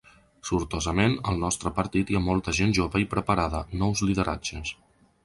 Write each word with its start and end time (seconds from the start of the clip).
Sortosament, 0.49 1.11
al 1.31 1.37
nostre 1.43 1.71
partit 1.79 2.11
hi 2.13 2.17
ha 2.19 2.21
molta 2.29 2.53
gent 2.61 2.73
jove 2.79 3.03
i 3.05 3.07
preparada, 3.13 3.63
nous 3.83 4.03
lideratges. 4.11 4.73